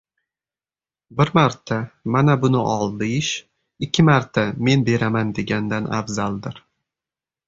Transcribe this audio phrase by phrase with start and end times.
[1.17, 1.75] •Bir marta
[2.15, 3.29] “mana buni ol” deyish,
[3.89, 6.59] ikki marta “men beraman” degandan afzaldir.